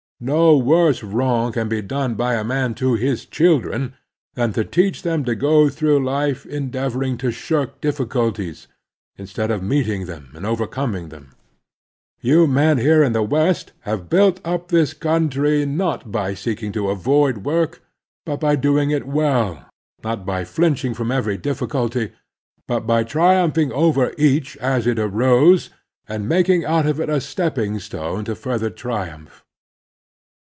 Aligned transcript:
No 0.23 0.55
worse 0.55 1.01
wrong 1.01 1.51
can 1.51 1.67
be 1.67 1.81
done 1.81 2.13
by 2.13 2.35
a 2.35 2.43
man 2.43 2.75
to 2.75 2.93
his 2.93 3.25
children 3.25 3.95
than 4.35 4.53
to 4.53 4.63
teach 4.63 5.01
them 5.01 5.23
to 5.25 5.33
go 5.33 5.67
through 5.67 6.05
life 6.05 6.45
endeavoring 6.45 7.17
to 7.17 7.31
shirk 7.31 7.81
diffictilties 7.81 8.67
instead 9.17 9.49
of 9.49 9.63
meeting 9.63 10.05
them 10.05 10.31
and 10.35 10.45
overcoming 10.45 11.09
them. 11.09 11.31
You 12.21 12.45
men 12.45 12.77
here 12.77 13.01
in 13.01 13.13
the 13.13 13.23
West 13.23 13.71
have 13.79 14.11
built 14.11 14.39
up 14.45 14.67
this 14.67 14.93
coimtry 14.93 15.67
not 15.67 16.11
by 16.11 16.35
seeking 16.35 16.71
to 16.73 16.81
296 16.81 16.83
The 16.83 17.41
Strenuous 17.41 17.43
Life 17.47 17.71
avoid 17.71 17.71
work, 17.73 17.81
but 18.23 18.39
by 18.39 18.55
doing 18.55 18.91
it 18.91 19.07
well; 19.07 19.67
not 20.03 20.23
by 20.23 20.45
flinching 20.45 20.93
from 20.93 21.11
every 21.11 21.39
difBctilty, 21.39 22.11
but 22.67 22.81
by 22.81 23.03
triumphing 23.03 23.71
over 23.71 24.13
each 24.19 24.55
as 24.57 24.85
it 24.85 24.99
arose 24.99 25.71
and 26.07 26.29
making 26.29 26.63
out 26.63 26.85
of 26.85 26.99
it 26.99 27.09
a 27.09 27.19
stepping 27.19 27.79
stone 27.79 28.23
to 28.25 28.35
ftuther 28.35 28.75
triumph. 28.75 29.43